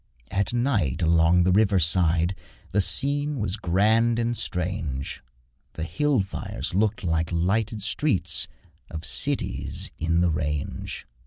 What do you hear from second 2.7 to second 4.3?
The scene was grand